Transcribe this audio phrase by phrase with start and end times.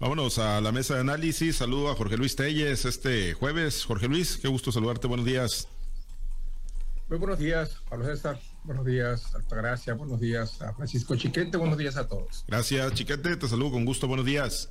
[0.00, 1.56] Vámonos a la mesa de análisis.
[1.56, 3.84] Saludo a Jorge Luis Telles este jueves.
[3.84, 5.08] Jorge Luis, qué gusto saludarte.
[5.08, 5.66] Buenos días.
[7.08, 8.38] Muy buenos días, Pablo César.
[8.62, 9.94] Buenos días, Altagracia.
[9.94, 11.56] Buenos días a Francisco Chiquete.
[11.56, 12.44] Buenos días a todos.
[12.46, 13.36] Gracias, Chiquete.
[13.36, 14.06] Te saludo con gusto.
[14.06, 14.70] Buenos días.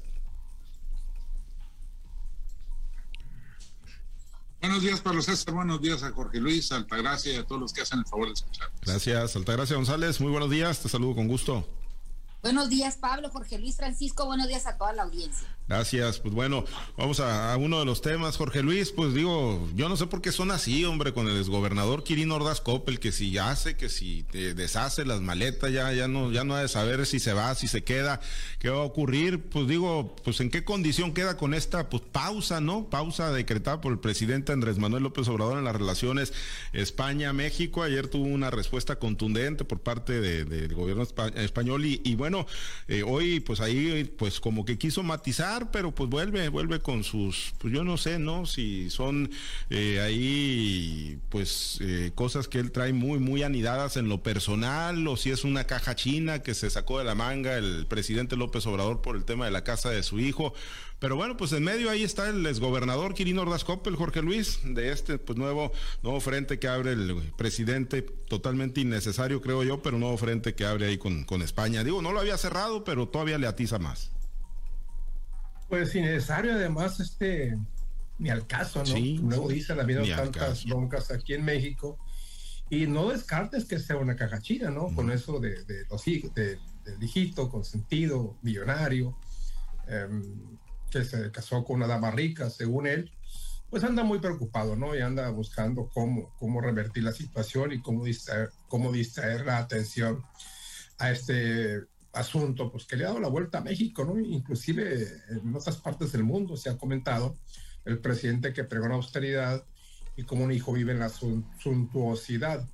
[4.62, 5.54] Buenos días, Pablo César.
[5.54, 8.34] Buenos días a Jorge Luis, Altagracia y a todos los que hacen el favor de
[8.34, 8.70] escuchar.
[8.82, 10.22] Gracias, Altagracia González.
[10.22, 10.80] Muy buenos días.
[10.82, 11.68] Te saludo con gusto.
[12.42, 14.26] Buenos días, Pablo, Jorge Luis, Francisco.
[14.26, 15.48] Buenos días a toda la audiencia.
[15.68, 16.64] Gracias, pues bueno,
[16.96, 20.32] vamos a, uno de los temas, Jorge Luis, pues digo, yo no sé por qué
[20.32, 24.54] son así, hombre, con el exgobernador Quirino Ordaz Coppel, que si hace, que si te
[24.54, 27.68] deshace las maletas, ya, ya no, ya no ha de saber si se va, si
[27.68, 28.22] se queda,
[28.60, 32.62] qué va a ocurrir, pues digo, pues en qué condición queda con esta pues pausa,
[32.62, 32.90] ¿no?
[32.90, 36.32] Pausa decretada por el presidente Andrés Manuel López Obrador en las relaciones
[36.72, 37.84] España-México.
[37.84, 41.04] Ayer tuvo una respuesta contundente por parte del gobierno
[41.36, 42.37] español y bueno,
[42.88, 47.54] eh, hoy pues ahí pues como que quiso matizar pero pues vuelve, vuelve con sus,
[47.58, 48.46] pues yo no sé, ¿no?
[48.46, 49.30] Si son
[49.70, 55.18] eh, ahí, pues eh, cosas que él trae muy, muy anidadas en lo personal, o
[55.18, 59.02] si es una caja china que se sacó de la manga el presidente López Obrador
[59.02, 60.54] por el tema de la casa de su hijo.
[61.00, 64.92] Pero bueno, pues en medio ahí está el exgobernador Quirino Ordaz el Jorge Luis, de
[64.92, 70.18] este pues nuevo, nuevo frente que abre el presidente, totalmente innecesario creo yo, pero nuevo
[70.18, 71.84] frente que abre ahí con, con España.
[71.84, 74.12] Digo, no lo había cerrado, pero todavía le atiza más.
[75.70, 77.58] Pues innecesario, además, este,
[78.18, 78.96] ni al caso, ¿no?
[79.30, 82.00] Luego dicen, ha habido tantas broncas aquí en México.
[82.70, 84.94] Y no descartes que sea una cagachina, ¿no?
[84.94, 89.18] Con eso de, de los de, del hijito consentido, millonario,
[89.88, 90.58] em,
[90.92, 93.12] que se casó con una dama rica, según él,
[93.70, 94.96] pues anda muy preocupado, ¿no?
[94.96, 100.24] Y anda buscando cómo, cómo revertir la situación y cómo distraer, cómo distraer la atención
[101.00, 104.20] a este asunto, pues que le ha dado la vuelta a México, ¿no?
[104.20, 107.38] Inclusive en otras partes del mundo se ha comentado
[107.86, 109.64] el presidente que pregona austeridad
[110.16, 112.68] y cómo un hijo vive en la suntuosidad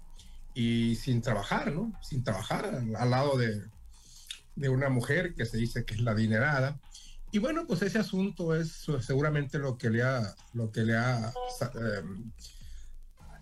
[0.53, 1.91] y sin trabajar, ¿no?
[2.01, 3.63] Sin trabajar al, lado de,
[4.55, 6.79] de, una mujer que se dice que es la adinerada.
[7.33, 11.33] Y bueno, pues ese asunto es seguramente lo que le ha, lo que le ha
[11.73, 12.31] em,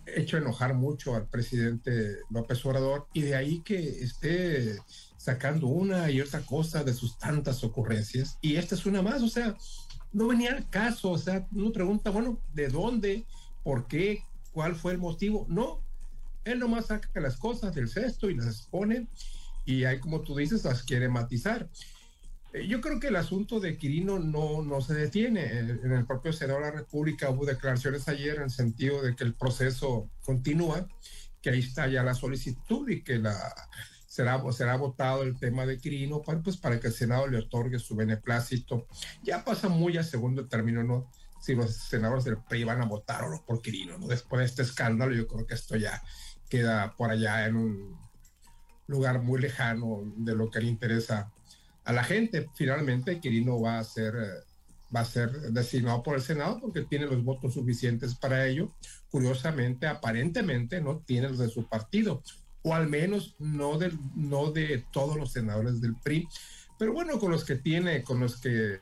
[0.05, 4.79] hecho enojar mucho al presidente López Obrador y de ahí que esté
[5.17, 8.37] sacando una y otra cosa de sus tantas ocurrencias.
[8.41, 9.57] Y esta es una más, o sea,
[10.13, 13.25] no venía al caso, o sea, uno pregunta, bueno, ¿de dónde?
[13.61, 14.23] ¿Por qué?
[14.53, 15.45] ¿Cuál fue el motivo?
[15.49, 15.81] No,
[16.45, 19.09] él nomás saca las cosas del cesto y las expone
[19.65, 21.69] y ahí, como tú dices, las quiere matizar.
[22.53, 25.59] Eh, yo creo que el asunto de Quirino no, no se detiene.
[25.59, 29.23] En el propio Senado de la República hubo declaraciones ayer en el sentido de que
[29.23, 30.87] el proceso continúa,
[31.41, 33.53] que ahí está ya la solicitud y que la
[34.11, 37.79] será, será votado el tema de Quirino para, pues, para que el Senado le otorgue
[37.79, 38.85] su beneplácito.
[39.23, 41.09] Ya pasa muy a segundo término, ¿no?
[41.39, 44.07] Si los senadores del PRI van a votar o no por Quirino, ¿no?
[44.07, 46.03] Después de este escándalo, yo creo que esto ya
[46.49, 47.97] queda por allá en un
[48.87, 51.31] lugar muy lejano de lo que le interesa
[51.85, 52.49] a la gente.
[52.55, 54.13] Finalmente, Quirino va a ser,
[54.95, 58.71] va a ser designado por el Senado porque tiene los votos suficientes para ello.
[59.09, 62.21] Curiosamente, aparentemente, no tiene los de su partido
[62.63, 66.27] o al menos no de, no de todos los senadores del PRI,
[66.77, 68.79] pero bueno, con los que tiene, con los que eh,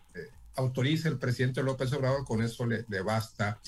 [0.55, 3.59] autoriza el presidente López Obrador, con eso le, basta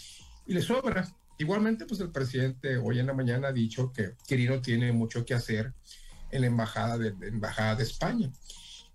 [0.45, 1.07] y le sobra.
[1.37, 5.33] Igualmente, pues el presidente hoy en la mañana ha dicho que Quirino tiene mucho que
[5.33, 5.73] hacer
[6.29, 8.31] en la embajada de, embajada de España.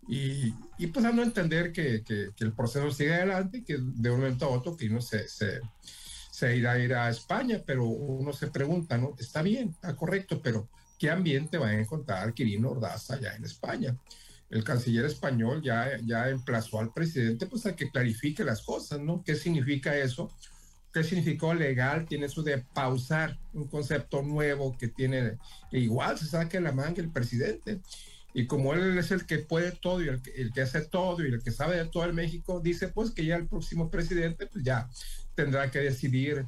[0.09, 4.11] Y, y pues dando a entender que, que, el proceso sigue adelante y que de
[4.11, 5.61] un momento a otro Quirino se, se,
[6.31, 9.15] se irá a ir a España, pero uno se pregunta, ¿no?
[9.19, 10.69] Está bien, está correcto, pero
[10.99, 13.97] qué ambiente va a encontrar Quirino Ordaz allá en España.
[14.49, 19.23] El canciller español ya, ya emplazó al presidente pues a que clarifique las cosas, ¿no?
[19.25, 20.31] ¿Qué significa eso?
[20.93, 22.07] ¿Qué significó legal?
[22.07, 25.39] Tiene eso de pausar un concepto nuevo que tiene,
[25.71, 27.81] que igual se saque la manga el presidente.
[28.37, 31.25] Y como él es el que puede todo y el que, el que hace todo
[31.25, 34.47] y el que sabe de todo el México, dice pues que ya el próximo presidente
[34.47, 34.91] pues ya
[35.35, 36.45] tendrá que decidir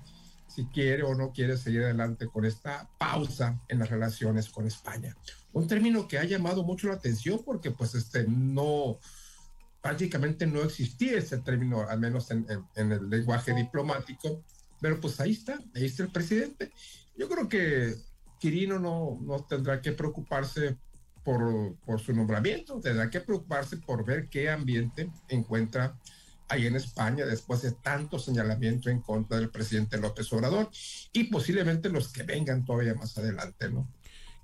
[0.48, 5.16] si quiere o no quiere seguir adelante con esta pausa en las relaciones con España.
[5.54, 8.98] Un término que ha llamado mucho la atención porque pues este no,
[9.80, 14.44] prácticamente no existía ese término, al menos en, el lenguaje diplomático,
[14.78, 16.70] pero pues ahí está, ahí está el presidente.
[17.16, 17.94] Yo creo que
[18.38, 20.76] Quirino no, no tendrá que preocuparse
[21.24, 25.96] por, su nombramiento, tendrá que preocuparse por ver qué ambiente encuentra
[26.48, 30.70] ahí en España después de tanto señalamiento en contra del presidente López Obrador
[31.12, 33.86] y posiblemente los que vengan todavía más adelante, ¿no?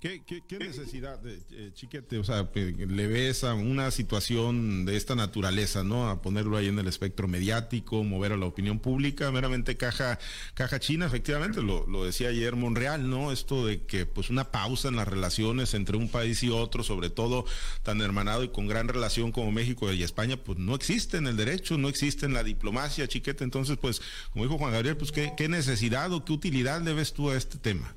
[0.05, 2.19] ¿Qué, necesidad, de, eh, Chiquete?
[2.19, 6.09] O sea, le ves a una situación de esta naturaleza, ¿no?
[6.09, 10.19] A ponerlo ahí en el espectro mediático, mover a la opinión pública, meramente caja,
[10.53, 13.31] caja china, efectivamente, lo, lo decía ayer Monreal, ¿no?
[13.31, 17.09] Esto de que pues una pausa en las relaciones entre un país y otro, sobre
[17.09, 17.45] todo
[17.81, 21.35] tan hermanado y con gran relación como México y España, pues no existe en el
[21.35, 23.43] derecho, no existe en la diplomacia, Chiquete.
[23.43, 24.01] Entonces, pues,
[24.33, 27.35] como dijo Juan Gabriel, pues qué, qué necesidad o qué utilidad le ves tú a
[27.35, 27.95] este tema.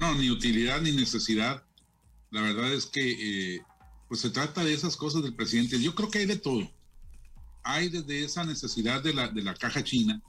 [0.00, 1.62] No, ni utilidad ni necesidad.
[2.30, 3.62] La verdad es que eh,
[4.08, 5.78] pues se trata de esas cosas del presidente.
[5.78, 6.70] Yo creo que hay de todo.
[7.62, 10.22] Hay desde esa necesidad de la, de la caja china,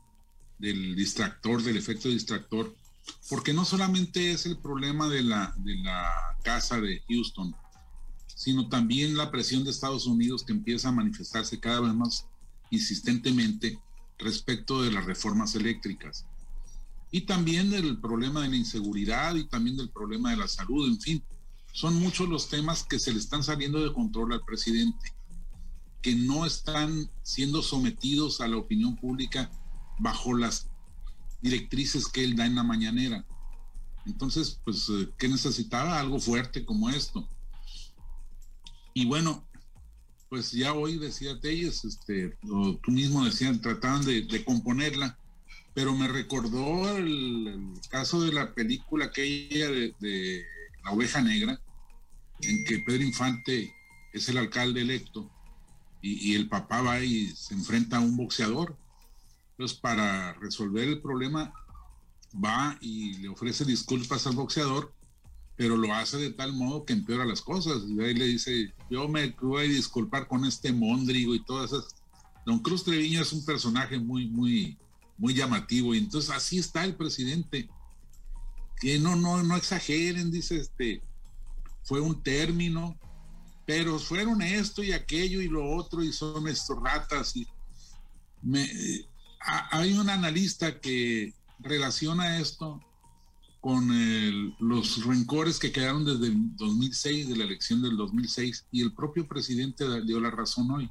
[0.59, 2.75] del distractor, del efecto distractor,
[3.29, 6.12] porque no solamente es el problema de la, de la
[6.44, 7.56] casa de Houston,
[8.27, 12.27] sino también la presión de Estados Unidos que empieza a manifestarse cada vez más
[12.71, 13.79] insistentemente
[14.18, 16.25] respecto de las reformas eléctricas
[17.11, 20.99] y también del problema de la inseguridad y también del problema de la salud, en
[20.99, 21.23] fin,
[21.73, 25.13] son muchos los temas que se le están saliendo de control al presidente,
[26.01, 29.51] que no están siendo sometidos a la opinión pública
[29.99, 30.69] bajo las
[31.41, 33.25] directrices que él da en la mañanera.
[34.05, 35.99] Entonces, pues, eh, ¿qué necesitaba?
[35.99, 37.27] Algo fuerte como esto.
[38.93, 39.45] Y bueno,
[40.29, 45.17] pues ya hoy decía Telles, este, tú mismo decías, trataban de, de componerla
[45.73, 50.45] pero me recordó el, caso de la película aquella de, de,
[50.83, 51.59] La Oveja Negra,
[52.41, 53.73] en que Pedro Infante
[54.13, 55.29] es el alcalde electo
[56.01, 58.75] y, el papá va y se enfrenta a un boxeador.
[59.51, 61.53] Entonces, para resolver el problema,
[62.33, 64.94] va y le ofrece disculpas al boxeador,
[65.56, 67.83] pero lo hace de tal modo que empeora las cosas.
[67.88, 71.95] Y ahí le dice, yo me voy a disculpar con este mondrigo y todas esas.
[72.45, 74.77] Don Cruz Treviño es un personaje muy, muy,
[75.21, 75.94] muy llamativo.
[75.94, 77.69] Y entonces así está el presidente.
[78.81, 81.03] Que no, no, no exageren, dice este,
[81.83, 82.97] fue un término,
[83.68, 87.35] pero fueron esto y aquello y lo otro y son estos ratas.
[87.35, 87.47] Y
[88.41, 88.68] me,
[89.69, 92.81] hay un analista que relaciona esto
[93.59, 93.88] con
[94.57, 99.27] los rencores que quedaron desde el 2006, de la elección del 2006, y el propio
[99.27, 100.89] presidente dio la razón hoy.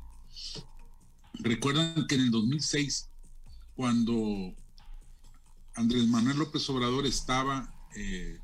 [1.35, 3.11] Recuerdan que en el 2006
[3.81, 4.55] cuando
[5.75, 8.39] Andrés Manuel López Obrador estaba eh,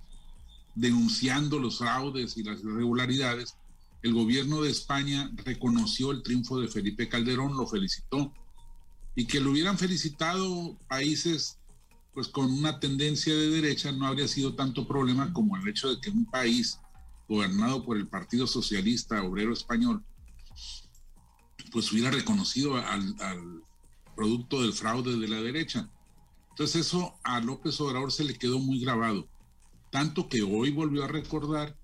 [0.75, 3.55] denunciando los fraudes y las irregularidades,
[4.01, 8.33] el gobierno de España reconoció el triunfo de Felipe Calderón, lo felicitó,
[9.15, 11.59] y que lo hubieran felicitado países
[12.15, 16.01] pues con una tendencia de derecha no habría sido tanto problema como el hecho de
[16.01, 16.81] que un país
[17.29, 20.03] gobernado por el Partido Socialista Obrero Español
[21.73, 23.66] pues hubiera reconocido al, al
[24.17, 25.89] producto del fraude de la derecha.
[26.51, 29.29] Entonces eso a López Obrador se le quedó muy grabado,
[29.91, 31.77] tanto que hoy volvió a recordar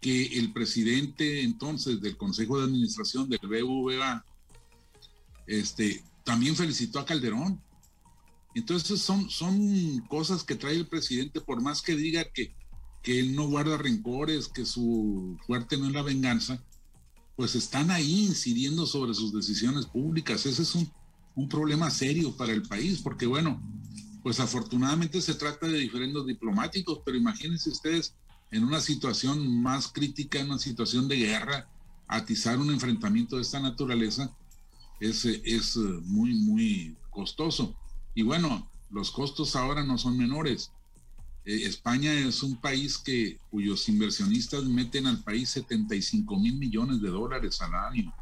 [0.00, 4.24] que el presidente entonces del Consejo de Administración del BVA
[5.46, 7.60] este, también felicitó a Calderón.
[8.54, 12.54] Entonces son, son cosas que trae el presidente, por más que diga que,
[13.02, 16.62] que él no guarda rencores, que su fuerte no es la venganza,
[17.36, 20.44] pues están ahí incidiendo sobre sus decisiones públicas.
[20.44, 20.92] Ese es un,
[21.38, 23.62] un problema serio para el país, porque bueno,
[24.24, 28.16] pues afortunadamente se trata de diferentes diplomáticos, pero imagínense ustedes
[28.50, 31.68] en una situación más crítica, en una situación de guerra,
[32.08, 34.34] atizar un enfrentamiento de esta naturaleza
[34.98, 37.76] es, es muy, muy costoso.
[38.16, 40.72] Y bueno, los costos ahora no son menores.
[41.44, 47.10] Eh, España es un país que cuyos inversionistas meten al país 75 mil millones de
[47.10, 48.12] dólares al año.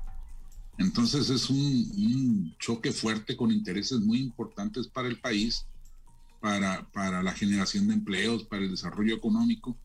[0.78, 5.66] Entonces es un, choque fuerte con intereses muy importantes para el país,
[6.40, 9.76] para, para la generación de empleos, para el desarrollo económico,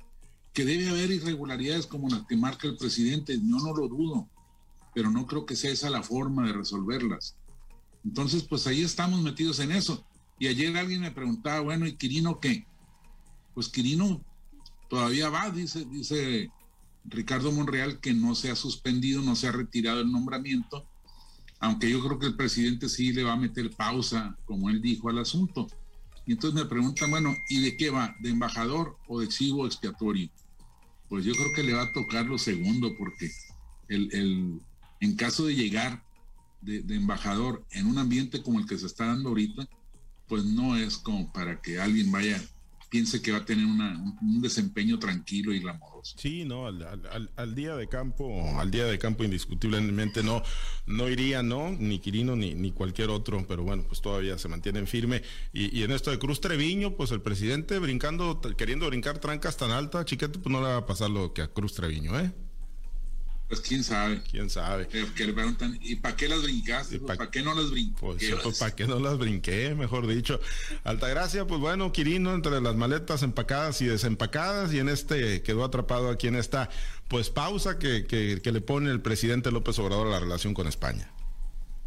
[0.53, 4.27] que debe haber irregularidades como las que marca el presidente, yo no lo dudo,
[4.93, 7.35] pero no creo que sea esa la forma de resolverlas.
[8.03, 10.05] Entonces, pues ahí estamos metidos en eso.
[10.39, 12.65] Y ayer alguien me preguntaba, bueno, ¿y Quirino qué?
[13.53, 14.21] Pues Quirino
[14.89, 16.49] todavía va, dice, dice
[17.05, 20.85] Ricardo Monreal que no se ha suspendido, no se ha retirado el nombramiento,
[21.59, 25.09] aunque yo creo que el presidente sí le va a meter pausa, como él dijo,
[25.09, 25.67] al asunto.
[26.25, 28.15] Y entonces me preguntan, bueno, ¿y de qué va?
[28.19, 30.29] ¿De embajador o de chivo expiatorio?
[31.07, 33.31] Pues yo creo que le va a tocar lo segundo, porque
[33.89, 34.61] el,
[34.99, 36.03] en caso de llegar
[36.61, 39.67] de, de embajador en un ambiente como el que se está dando ahorita,
[40.27, 42.41] pues no es como para que alguien vaya
[42.91, 46.17] piense que va a tener un desempeño tranquilo y glamoroso.
[46.17, 50.43] Sí, no, al, día de campo, al día de campo indiscutiblemente no,
[50.87, 54.87] no iría, no, ni Quirino ni, ni cualquier otro, pero bueno, pues todavía se mantienen
[54.87, 55.23] firme.
[55.53, 60.03] Y, en esto de Cruz Treviño, pues el presidente brincando, queriendo brincar trancas tan alta,
[60.03, 62.33] chiquete, pues no le va a pasar lo que a Cruz Treviño, ¿eh?
[63.51, 64.21] Pues quién sabe.
[64.31, 64.87] Quién sabe.
[64.87, 66.99] Que, le preguntan, ¿y para qué las brincaste?
[66.99, 67.97] ¿Para qué no las brinqué?
[67.99, 70.39] Pues, pues para qué no las brinqué, mejor dicho.
[70.85, 76.09] Altagracia, pues bueno, Quirino, entre las maletas empacadas y desempacadas, y en este quedó atrapado
[76.09, 76.69] aquí en esta,
[77.09, 81.11] pues pausa que, que, le pone el presidente López Obrador a la relación con España.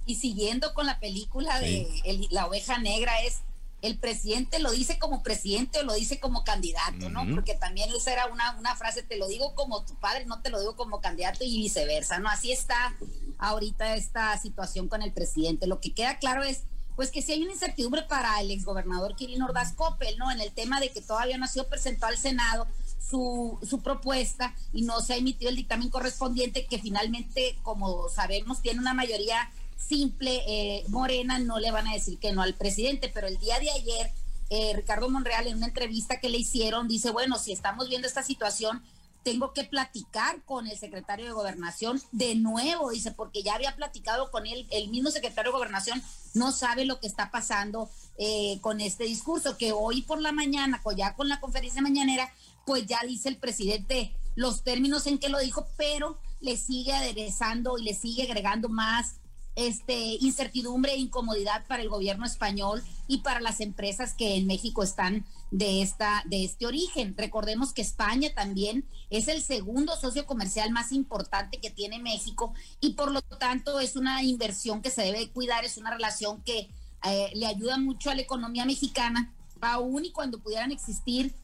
[0.04, 1.88] Y siguiendo con la película de
[2.30, 3.40] La oveja negra, es
[3.84, 7.22] el presidente lo dice como presidente o lo dice como candidato, ¿no?
[7.34, 10.48] Porque también esa era una, una frase, te lo digo como tu padre, no te
[10.48, 12.30] lo digo como candidato y viceversa, ¿no?
[12.30, 12.96] Así está
[13.36, 15.66] ahorita esta situación con el presidente.
[15.66, 16.62] Lo que queda claro es,
[16.96, 20.32] pues que si hay una incertidumbre para el exgobernador Kirin Ordaz Coppel, ¿no?
[20.32, 22.66] En el tema de que todavía no ha sido presentado al Senado
[22.98, 28.62] su, su propuesta y no se ha emitido el dictamen correspondiente que finalmente, como sabemos,
[28.62, 33.10] tiene una mayoría simple, eh, Morena no le van a decir que no al presidente,
[33.12, 34.10] pero el día de ayer,
[34.50, 38.22] eh, Ricardo Monreal en una entrevista que le hicieron dice, bueno, si estamos viendo esta
[38.22, 38.82] situación,
[39.24, 44.30] tengo que platicar con el secretario de gobernación de nuevo, dice, porque ya había platicado
[44.30, 46.02] con él, el mismo secretario de gobernación
[46.34, 47.88] no sabe lo que está pasando
[48.18, 52.30] eh, con este discurso, que hoy por la mañana, ya con la conferencia mañanera,
[52.66, 57.78] pues ya dice el presidente los términos en que lo dijo, pero le sigue aderezando
[57.78, 59.16] y le sigue agregando más
[59.56, 64.82] este, incertidumbre e incomodidad para el gobierno español y para las empresas que en México
[64.82, 67.14] están de, esta, de este origen.
[67.16, 72.94] Recordemos que España también es el segundo socio comercial más importante que tiene México y
[72.94, 76.68] por lo tanto es una inversión que se debe cuidar, es una relación que
[77.04, 81.34] eh, le ayuda mucho a la economía mexicana, aún y cuando pudieran existir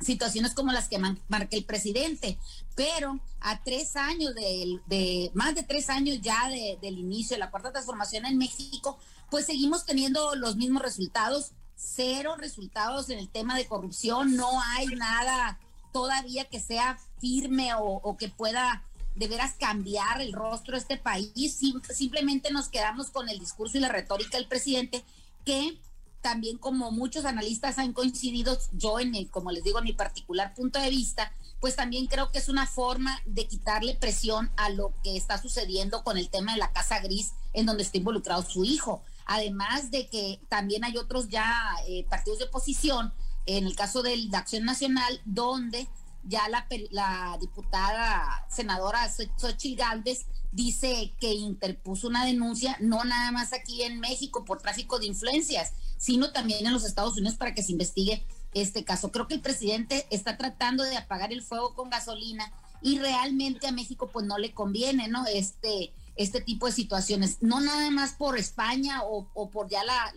[0.00, 2.38] situaciones como las que marca el presidente,
[2.74, 7.72] pero a tres años de, más de tres años ya del inicio de la cuarta
[7.72, 8.98] transformación en México,
[9.30, 14.86] pues seguimos teniendo los mismos resultados, cero resultados en el tema de corrupción, no hay
[14.86, 15.58] nada
[15.92, 21.60] todavía que sea firme o, que pueda de veras cambiar el rostro de este país,
[21.92, 25.04] simplemente nos quedamos con el discurso y la retórica del presidente
[25.44, 25.78] que
[26.22, 30.54] también como muchos analistas han coincidido, yo en el, como les digo, en mi particular
[30.54, 34.94] punto de vista, pues también creo que es una forma de quitarle presión a lo
[35.02, 38.64] que está sucediendo con el tema de la Casa Gris, en donde está involucrado su
[38.64, 39.02] hijo.
[39.26, 43.12] Además de que también hay otros ya eh, partidos de oposición,
[43.46, 45.88] en el caso de la Acción Nacional, donde
[46.24, 53.52] ya la, la diputada senadora Xochitl Galvez dice que interpuso una denuncia, no nada más
[53.52, 57.62] aquí en México por tráfico de influencias, sino también en los Estados Unidos para que
[57.62, 59.12] se investigue este caso.
[59.12, 63.72] Creo que el presidente está tratando de apagar el fuego con gasolina y realmente a
[63.72, 65.24] México pues no le conviene, ¿no?
[65.26, 70.12] Este, este tipo de situaciones, no nada más por España o, por ya la,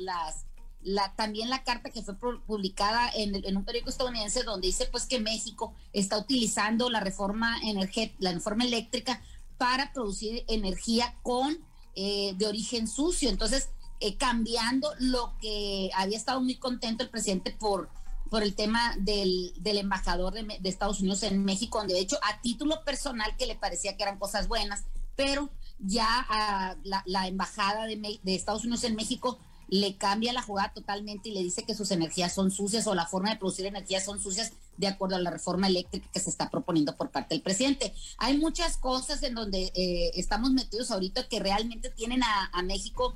[0.81, 5.05] la, también la carta que fue publicada en, en, un periódico estadounidense donde dice pues
[5.05, 9.21] que México está utilizando la reforma energética, la reforma eléctrica
[9.59, 11.59] para producir energía con
[11.93, 13.29] eh, de origen sucio.
[13.29, 17.89] Entonces, eh, cambiando lo que había estado muy contento el presidente por,
[18.29, 22.41] por el tema del, del embajador de, Estados Unidos en México, donde de hecho a
[22.41, 24.83] título personal que le parecía que eran cosas buenas,
[25.15, 25.49] pero
[25.79, 31.29] ya a la, embajada de, de Estados Unidos en México le cambia la jugada totalmente
[31.29, 34.21] y le dice que sus energías son sucias o la forma de producir energías son
[34.21, 37.93] sucias de acuerdo a la reforma eléctrica que se está proponiendo por parte del presidente.
[38.17, 43.15] Hay muchas cosas en donde eh, estamos metidos ahorita que realmente tienen a, a México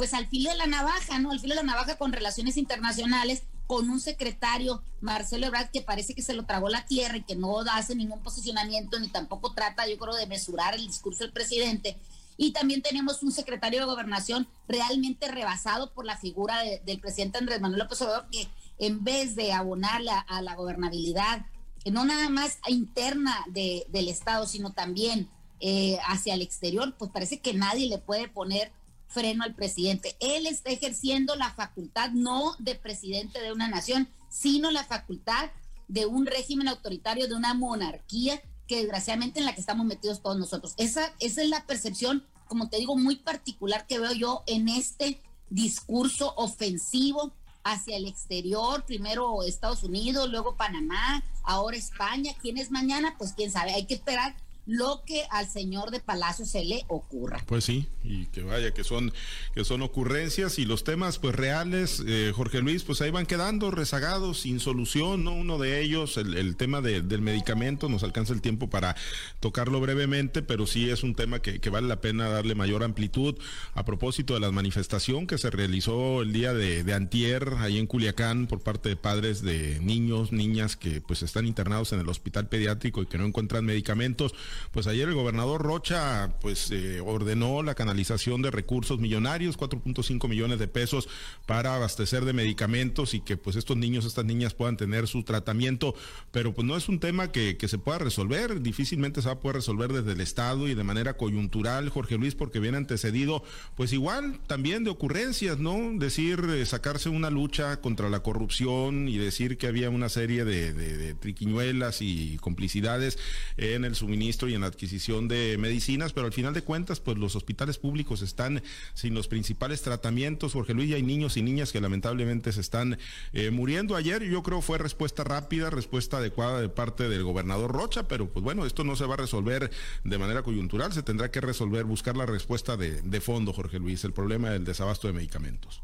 [0.00, 1.30] pues al filo de la navaja, ¿no?
[1.30, 6.14] Al filo de la navaja con relaciones internacionales, con un secretario, Marcelo Ebrard, que parece
[6.14, 9.86] que se lo tragó la tierra y que no hace ningún posicionamiento ni tampoco trata,
[9.86, 11.98] yo creo, de mesurar el discurso del presidente.
[12.38, 17.60] Y también tenemos un secretario de gobernación realmente rebasado por la figura del presidente Andrés
[17.60, 21.44] Manuel López Obrador, que en vez de abonarle a, la gobernabilidad,
[21.84, 25.28] no nada más interna del Estado, sino también
[25.60, 28.72] eh, hacia el exterior, pues parece que nadie le puede poner
[29.10, 30.16] freno al presidente.
[30.20, 35.50] Él está ejerciendo la facultad no de presidente de una nación, sino la facultad
[35.88, 40.38] de un régimen autoritario, de una monarquía que desgraciadamente en la que estamos metidos todos
[40.38, 40.74] nosotros.
[40.76, 46.32] Esa, es la percepción, como te digo, muy particular que veo yo en este discurso
[46.36, 47.32] ofensivo
[47.64, 52.32] hacia el exterior, primero Estados Unidos, luego Panamá, ahora España.
[52.40, 53.16] ¿Quién es mañana?
[53.18, 54.36] Pues quién sabe, hay que esperar
[54.66, 57.42] lo que al señor de Palacio se le ocurra.
[57.46, 59.12] Pues sí, y que vaya que son
[59.54, 63.70] que son ocurrencias y los temas pues reales eh, Jorge Luis pues ahí van quedando
[63.70, 68.70] rezagados sin solución no uno de ellos el, tema del medicamento nos alcanza el tiempo
[68.70, 68.96] para
[69.40, 73.36] tocarlo brevemente pero sí es un tema que, vale la pena darle mayor amplitud
[73.74, 77.86] a propósito de la manifestación que se realizó el día de, de antier ahí en
[77.86, 82.48] Culiacán por parte de padres de niños niñas que pues están internados en el hospital
[82.48, 84.34] pediátrico y que no encuentran medicamentos
[84.72, 90.58] pues ayer el gobernador Rocha pues eh, ordenó la canalización de recursos millonarios, 4.5 millones
[90.58, 91.08] de pesos
[91.46, 95.94] para abastecer de medicamentos y que pues estos niños, estas niñas puedan tener su tratamiento,
[96.30, 99.56] pero pues no es un tema que, se pueda resolver, difícilmente se va a poder
[99.56, 103.44] resolver desde el Estado y de manera coyuntural, Jorge Luis, porque viene antecedido
[103.76, 105.78] pues igual también de ocurrencias, ¿no?
[105.94, 111.14] Decir, eh, sacarse una lucha contra la corrupción y decir que había una serie de
[111.14, 113.18] triquiñuelas y complicidades
[113.56, 117.18] en el suministro y en la adquisición de medicinas, pero al final de cuentas pues
[117.18, 118.62] los hospitales públicos están
[118.94, 120.52] sin los principales tratamientos.
[120.52, 122.98] Jorge Luis, y hay niños y niñas que lamentablemente se están
[123.32, 123.96] eh, muriendo.
[123.96, 128.42] Ayer yo creo fue respuesta rápida, respuesta adecuada de parte del gobernador Rocha, pero pues
[128.42, 129.70] bueno, esto no se va a resolver
[130.04, 134.12] de manera coyuntural, se tendrá que resolver, buscar la respuesta de, fondo, Jorge Luis, el
[134.12, 135.82] problema del desabasto de medicamentos.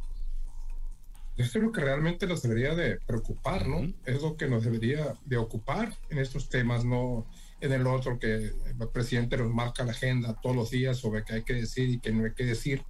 [1.37, 3.93] Esto es lo que realmente nos debería de preocupar, ¿no?
[4.07, 7.27] Es lo que nos debería de ocupar en estos temas, no
[7.61, 11.35] en el otro que el presidente nos marca la agenda todos los días sobre qué
[11.35, 12.85] hay que decir y qué no hay que decir.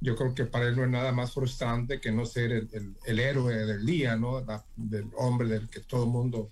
[0.00, 3.20] Yo creo que para él no es nada más frustrante que no ser el, el,
[3.20, 4.44] héroe del día, ¿no?
[4.76, 6.50] del hombre del que todo el mundo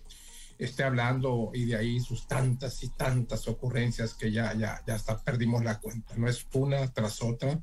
[0.59, 5.23] esté hablando y de ahí sus tantas y tantas ocurrencias que ya, ya, ya hasta
[5.23, 6.29] perdimos la cuenta, ¿no?
[6.29, 7.61] Es una tras otra,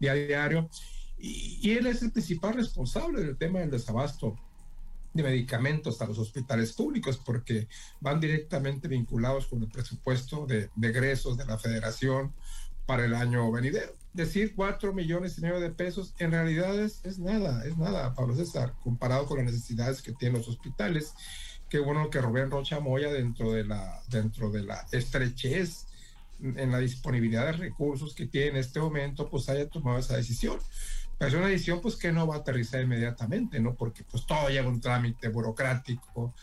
[0.00, 0.70] día a diario.
[1.18, 4.36] Y, y él es el principal responsable del tema del desabasto
[5.14, 7.68] de medicamentos a los hospitales públicos porque
[8.00, 12.32] van directamente vinculados con el presupuesto de, egresos de la federación
[12.86, 13.94] para el año venidero.
[14.12, 18.34] Decir cuatro millones y medio de pesos en realidad es, es nada, es nada, Pablo
[18.34, 21.14] César, comparado con las necesidades que tienen los hospitales.
[21.68, 25.86] Qué bueno que Rubén Rocha Moya, dentro de la, dentro de la estrechez
[26.42, 30.58] en la disponibilidad de recursos que tiene en este momento, pues haya tomado esa decisión
[31.26, 33.74] es una decisión pues que no va a aterrizar inmediatamente, ¿no?
[33.74, 36.34] Porque pues todo lleva un trámite burocrático,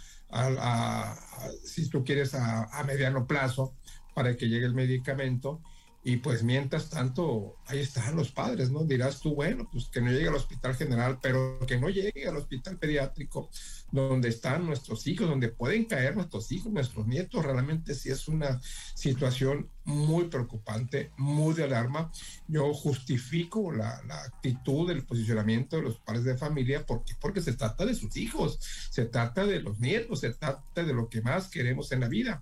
[1.64, 3.74] si tú quieres a, a, mediano plazo,
[4.14, 5.62] para que llegue el medicamento.
[6.02, 8.86] Y pues mientras tanto, ahí están los padres, ¿no?
[8.86, 12.38] Dirás tú, bueno, pues que no llegue al hospital general, pero que no llegue al
[12.38, 13.50] hospital pediátrico,
[13.92, 17.44] donde están nuestros hijos, donde pueden caer nuestros hijos, nuestros nietos.
[17.44, 18.62] Realmente sí es una
[18.96, 22.12] situación muy preocupante, muy de alarma.
[22.48, 27.54] Yo justifico la, la actitud, el posicionamiento de los padres de familia, porque, porque se
[27.54, 28.58] trata de sus hijos,
[28.90, 32.42] se trata de los nietos, se trata de lo que más queremos en la vida.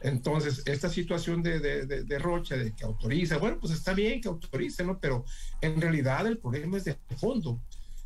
[0.00, 4.28] Entonces, esta situación de, de, de, Rocha, de que autoriza, bueno, pues está bien que
[4.28, 4.98] autorice, ¿no?
[5.00, 5.24] Pero
[5.60, 7.60] en realidad el problema es de fondo.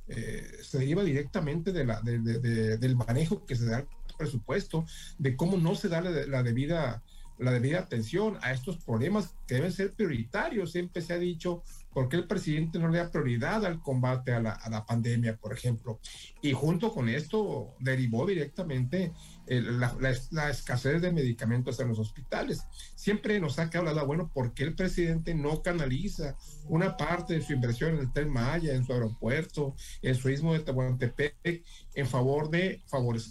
[0.07, 4.85] Eh, se deriva directamente de la, del manejo que se da al presupuesto,
[5.19, 7.03] de cómo no se da la, debida
[7.41, 10.73] la debida atención a estos problemas que deben ser prioritarios.
[10.73, 14.41] Siempre se ha dicho por qué el presidente no le da prioridad al combate a
[14.41, 15.99] la, a la pandemia, por ejemplo.
[16.43, 19.13] Y junto con esto derivó directamente
[19.47, 19.97] la,
[20.31, 22.63] la, escasez de medicamentos en los hospitales.
[22.95, 26.37] Siempre nos ha quedado bueno, ¿por qué el presidente no canaliza
[26.69, 30.53] una parte de su inversión en el Tren Maya, en su aeropuerto, en su istmo
[30.53, 32.83] de Tehuantepec, en favor de,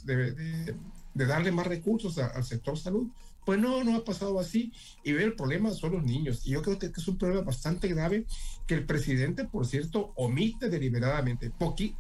[0.04, 0.76] de, de,
[1.14, 3.08] de darle más recursos al sector salud?
[3.46, 4.72] Pues no, no ha pasado así.
[5.04, 6.46] Y ver el problema son los niños.
[6.46, 8.26] Y yo creo que es un problema bastante grave
[8.68, 11.52] que el presidente, por cierto, omite deliberadamente.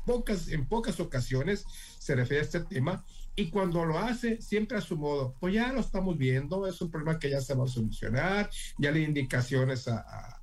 [0.05, 1.65] pocas, en pocas ocasiones
[1.97, 3.03] se refiere a este tema
[3.39, 6.91] y cuando lo hace, siempre a su modo, pues ya lo estamos viendo, es un
[6.91, 10.41] problema que ya se va a solucionar, ya le indicaciones a,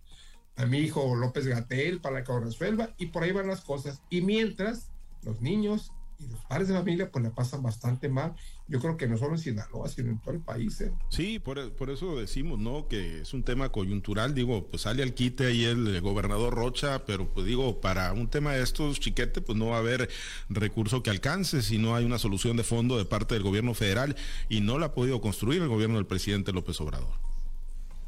[0.56, 4.00] a, mi hijo López Gatel para que lo resuelva, y por ahí van las cosas.
[4.08, 4.90] Y mientras
[5.24, 8.34] los niños y los padres de familia pues le pasan bastante mal.
[8.68, 10.80] Yo creo que no solo en Sinaloa, sino en todo el país.
[10.80, 10.92] ¿eh?
[11.10, 11.58] Sí, por,
[11.90, 12.88] eso decimos, ¿no?
[12.88, 17.28] Que es un tema coyuntural, digo, pues sale al quite ahí el, gobernador Rocha, pero
[17.28, 20.08] pues digo, para un tema de estos, chiquete, pues no va a haber
[20.48, 24.16] recurso que alcance si no hay una solución de fondo de parte del gobierno federal
[24.48, 27.26] y no la ha podido construir el gobierno del presidente López Obrador.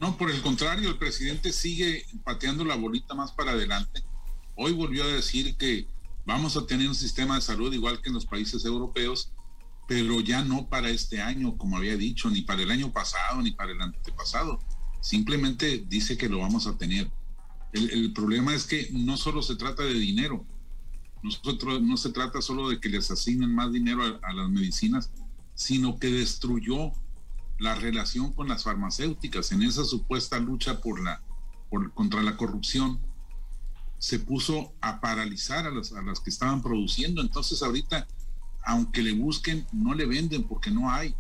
[0.01, 4.03] No, por el contrario, el presidente sigue pateando la bolita más para adelante.
[4.55, 5.87] Hoy volvió a decir que
[6.29, 9.33] Vamos a tener un sistema de salud igual que en los países europeos,
[9.87, 13.53] pero ya no para este año, como había dicho, ni para el año pasado, ni
[13.53, 14.61] para el antepasado.
[15.01, 17.11] Simplemente dice que lo vamos a tener.
[17.73, 20.45] El, problema es que no solo se trata de dinero,
[21.23, 25.11] nosotros no se trata solo de que les asignen más dinero a, las medicinas,
[25.55, 26.93] sino que destruyó
[27.59, 31.23] la relación con las farmacéuticas en esa supuesta lucha por la
[31.95, 33.01] contra la corrupción,
[33.99, 37.21] se puso a paralizar a las, que estaban produciendo.
[37.21, 38.07] Entonces ahorita,
[38.65, 41.15] aunque le busquen, no le venden porque no hay,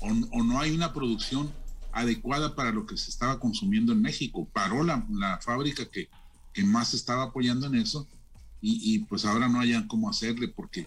[0.00, 1.52] o, no hay una producción
[1.92, 4.48] adecuada para lo que se estaba consumiendo en México.
[4.52, 6.08] Paró la, la fábrica que,
[6.52, 8.06] que más estaba apoyando en eso
[8.64, 10.86] y, pues ahora no hayan cómo hacerle porque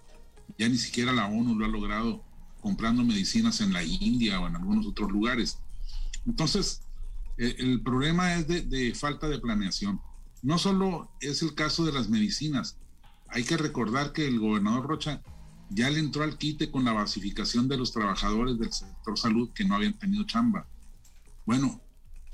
[0.57, 2.23] ya ni siquiera la ONU lo ha logrado
[2.61, 5.59] comprando medicinas en la India o en algunos otros lugares.
[6.25, 6.81] Entonces,
[7.37, 9.99] eh, el, problema es de, falta de planeación.
[10.45, 12.77] No solo es el caso de las medicinas,
[13.29, 15.23] hay que recordar que el gobernador Rocha
[15.71, 19.65] ya le entró al quite con la basificación de los trabajadores del sector salud que
[19.65, 20.67] no habían tenido chamba.
[21.47, 21.81] Bueno,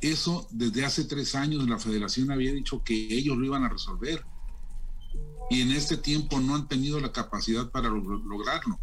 [0.02, 4.26] eso desde hace tres años la federación había dicho que ellos lo iban a resolver
[5.50, 8.78] y en este tiempo no han tenido la capacidad para lograrlo.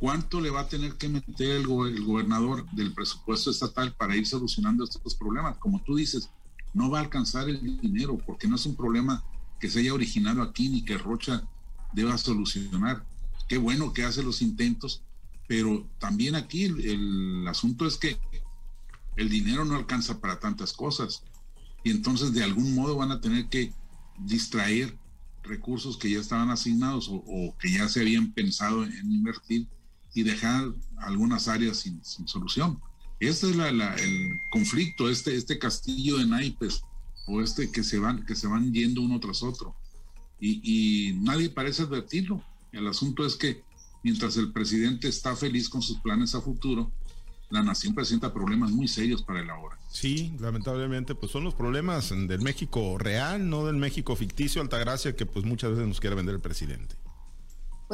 [0.00, 4.82] ¿Cuánto le va a tener que meter el, gobernador del presupuesto estatal para ir solucionando
[4.82, 5.58] estos problemas?
[5.58, 6.28] Como tú dices,
[6.74, 9.24] no va a alcanzar el dinero porque no es un problema
[9.58, 11.44] que se haya originado aquí ni que Rocha
[11.92, 13.06] deba solucionar.
[13.48, 15.02] Qué bueno que hace los intentos,
[15.46, 18.18] pero también aquí el asunto es que
[19.16, 21.22] el dinero no alcanza para tantas cosas
[21.84, 23.72] y entonces de algún modo van a tener que
[24.18, 24.96] distraer
[25.42, 29.68] recursos que ya estaban asignados o, que ya se habían pensado en invertir
[30.14, 32.80] y dejar algunas áreas sin, solución.
[33.20, 36.82] Este es el conflicto, este, este castillo de naipes
[37.26, 39.74] o este que se van, que se van yendo uno tras otro.
[40.40, 42.42] Y, y nadie parece advertirlo.
[42.72, 43.62] El asunto es que
[44.02, 46.90] mientras el presidente está feliz con sus planes a futuro,
[47.50, 49.78] la nación presenta problemas muy serios para el ahora.
[49.90, 55.24] Sí, lamentablemente, pues son los problemas del México real, no del México ficticio, Altagracia, que
[55.24, 56.96] pues muchas veces nos quiere vender el presidente.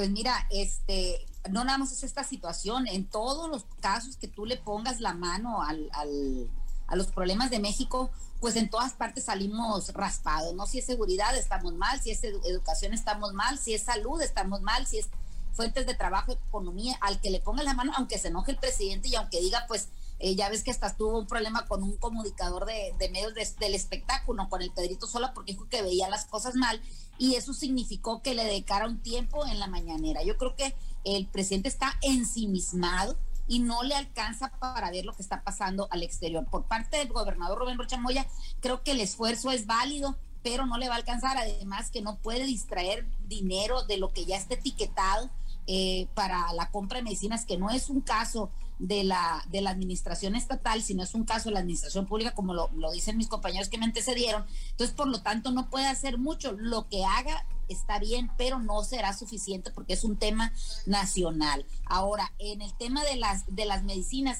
[0.00, 4.46] Pues mira, este, no nada más es esta situación, en todos los casos que tú
[4.46, 6.48] le pongas la mano al, al,
[6.86, 8.10] a los problemas de México,
[8.40, 10.64] pues en todas partes salimos raspados, ¿no?
[10.64, 14.86] Si es seguridad estamos mal, si es educación estamos mal, si es salud estamos mal,
[14.86, 15.10] si es
[15.52, 19.08] fuentes de trabajo, economía, al que le ponga la mano, aunque se enoje el presidente
[19.08, 19.90] y aunque diga, pues,
[20.22, 24.48] eh, ya ves que hasta tuvo un problema con un comunicador de, medios del espectáculo,
[24.50, 26.80] con el Pedrito Sola, porque dijo que veía las cosas mal
[27.18, 30.22] y eso significó que le dedicara un tiempo en la mañanera.
[30.22, 33.16] Yo creo que el presidente está ensimismado
[33.48, 36.44] y no le alcanza para ver lo que está pasando al exterior.
[36.44, 38.26] Por parte del gobernador Rubén Rocha Moya,
[38.60, 41.38] creo que el esfuerzo es válido, pero no le va a alcanzar.
[41.38, 45.30] Además que no puede distraer dinero de lo que ya está etiquetado
[45.66, 48.50] eh, para la compra de medicinas, que no es un caso
[48.80, 52.54] de la, de la administración estatal, sino es un caso de la administración pública, como
[52.54, 54.44] lo, lo dicen mis compañeros que me antecedieron.
[54.70, 56.52] Entonces, por lo tanto, no puede hacer mucho.
[56.52, 60.52] Lo que haga está bien, pero no será suficiente porque es un tema
[60.86, 61.64] nacional.
[61.84, 64.38] Ahora, en el tema de las, de las medicinas,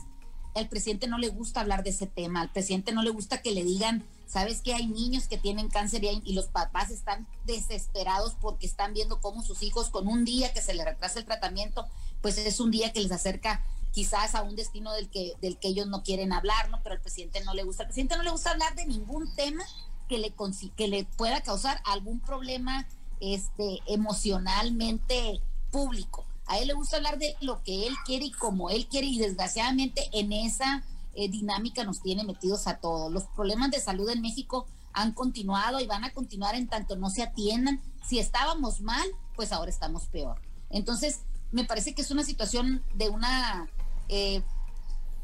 [0.55, 3.53] al presidente no le gusta hablar de ese tema, al presidente no le gusta que
[3.53, 8.64] le digan Sabes que hay niños que tienen cáncer y, los papás están desesperados porque
[8.64, 11.88] están viendo cómo sus hijos con un día que se les retrasa el tratamiento,
[12.22, 15.68] pues es un día que les acerca quizás a un destino del que, del que
[15.68, 16.83] ellos no quieren hablar, ¿no?
[16.83, 17.83] Pero al presidente no le gusta.
[17.83, 19.64] Al presidente no le gusta hablar de ningún tema
[20.09, 20.35] que le,
[20.76, 22.87] que le pueda causar algún problema
[23.20, 26.26] este, emocionalmente público.
[26.46, 29.18] A él le gusta hablar de lo que él quiere y como él quiere y
[29.18, 33.12] desgraciadamente en esa eh, dinámica nos tiene metidos a todos.
[33.12, 37.11] Los problemas de salud en México han continuado y van a continuar en tanto no
[37.11, 37.81] se atiendan.
[38.05, 40.40] Si estábamos mal, pues ahora estamos peor.
[40.70, 41.20] Entonces,
[41.53, 43.68] me parece que es una situación de una
[44.10, 44.42] eh,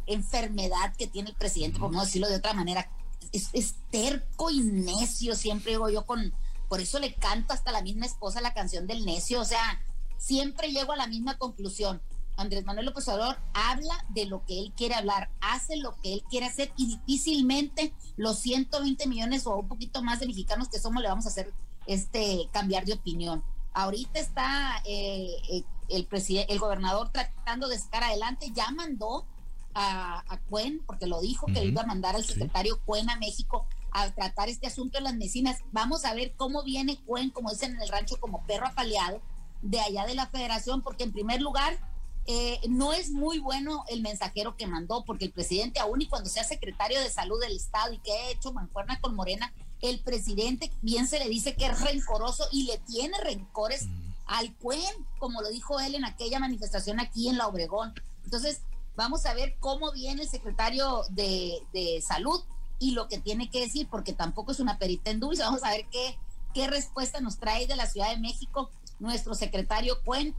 [0.07, 2.89] enfermedad que tiene el presidente, por no decirlo de otra manera.
[3.33, 6.33] Es, es, terco y necio, siempre digo yo con,
[6.69, 9.81] por eso le canto hasta la misma esposa la canción del necio, o sea,
[10.17, 12.01] siempre llego a la misma conclusión.
[12.37, 16.23] Andrés Manuel López Obrador habla de lo que él quiere hablar, hace lo que él
[16.29, 21.03] quiere hacer y difícilmente los 120 millones o un poquito más de mexicanos que somos
[21.03, 21.53] le vamos a hacer
[21.87, 23.43] este cambiar de opinión.
[23.77, 26.09] Ahorita está eh, eh, el
[26.49, 29.27] el gobernador tratando de sacar adelante, ya mandó
[29.75, 33.67] a, a Cuen, porque lo dijo que iba a mandar al secretario Cuen a México
[33.93, 35.59] a tratar este asunto de las medicinas.
[35.73, 39.21] Vamos a ver cómo viene Cuen, como dicen en el rancho, como perro apaleado
[39.61, 41.79] de allá de la federación, porque en primer lugar
[42.25, 46.31] eh, no es muy bueno el mensajero que mandó, porque el presidente, aún y cuando
[46.31, 50.73] sea secretario de salud del Estado y que ha hecho mancuerna con Morena, el presidente
[50.83, 53.87] bien se le dice que es rencoroso y le tiene rencores
[54.27, 57.95] al CUEN, como lo dijo él en aquella manifestación aquí en La Obregón.
[58.25, 58.63] Entonces,
[58.97, 62.43] vamos a ver cómo viene el secretario de, salud
[62.79, 65.43] y lo que tiene que decir, porque tampoco es una perita en dulce.
[65.43, 66.19] Vamos a ver qué,
[66.53, 70.35] qué respuesta nos trae de la Ciudad de México nuestro secretario Cuen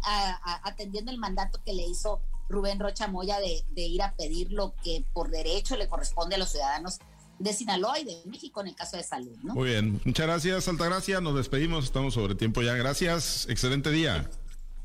[0.63, 5.03] atendiendo el mandato que le hizo Rubén Rocha Moya de, ir a pedir lo que
[5.13, 6.99] por derecho le corresponde a los ciudadanos
[7.39, 9.35] de Sinaloa y de México en el caso de salud.
[9.43, 9.53] ¿no?
[9.53, 11.21] Muy bien, muchas gracias, Altagracia.
[11.21, 12.73] Nos despedimos, estamos sobre tiempo ya.
[12.75, 14.29] Gracias, excelente día.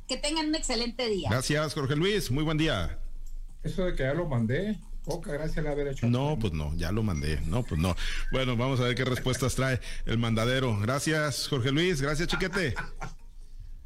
[0.08, 1.30] Que tengan un excelente día.
[1.30, 2.30] Gracias, Jorge Luis.
[2.30, 2.98] Muy buen día.
[3.62, 4.78] Eso de que ya lo mandé.
[5.04, 6.06] Poca gracia le haber hecho.
[6.06, 7.40] No, pues no, ya lo mandé.
[7.46, 7.96] No, pues no.
[8.30, 10.78] Bueno, vamos a ver qué respuestas trae el mandadero.
[10.78, 12.00] Gracias, Jorge Luis.
[12.00, 12.74] Gracias, Chiquete.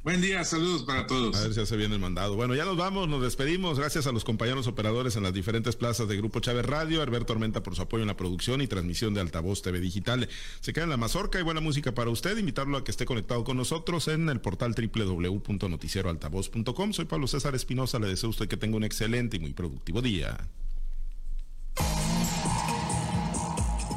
[0.07, 1.35] Buen día, saludos para todos.
[1.35, 2.37] A ver si hace bien el mandado.
[2.37, 3.77] Bueno, ya nos vamos, nos despedimos.
[3.77, 7.61] Gracias a los compañeros operadores en las diferentes plazas de Grupo Chávez Radio, Alberto Tormenta
[7.61, 10.29] por su apoyo en la producción y transmisión de Altavoz TV Digital.
[10.61, 12.37] Se queda en la mazorca y buena música para usted.
[12.37, 16.93] Invitarlo a que esté conectado con nosotros en el portal www.noticieroaltavoz.com.
[16.93, 17.99] Soy Pablo César Espinosa.
[17.99, 20.37] Le deseo a usted que tenga un excelente y muy productivo día.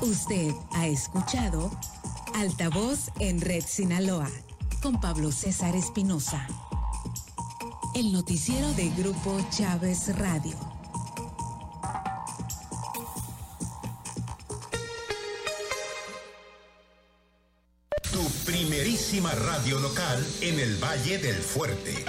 [0.03, 1.71] Usted ha escuchado
[2.35, 4.29] Altavoz en Red Sinaloa
[4.81, 6.47] con Pablo César Espinosa.
[7.95, 10.57] El noticiero de Grupo Chávez Radio.
[18.13, 22.05] Tu primerísima radio local en el Valle del Fuerte.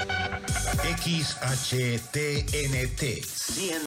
[0.97, 2.23] XHTNT
[3.25, 3.77] 100.